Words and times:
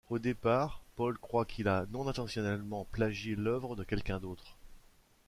Au 0.09 0.17
départ, 0.17 0.81
Paul 0.95 1.15
croit 1.19 1.45
qu'il 1.45 1.67
a 1.67 1.85
non-intentionnellement 1.91 2.85
plagié 2.91 3.35
l'œuvre 3.35 3.75
de 3.75 3.83
quelqu'un 3.83 4.19
d'autre. 4.19 4.57